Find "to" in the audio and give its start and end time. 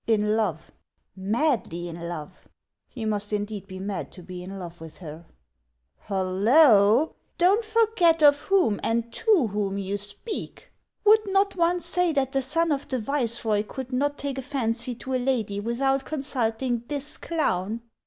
4.13-4.23, 9.13-9.49, 14.95-15.13